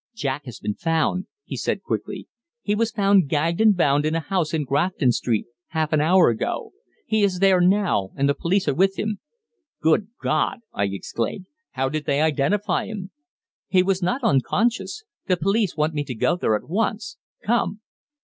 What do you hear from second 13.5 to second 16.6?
"He was not unconscious. The police want me to go there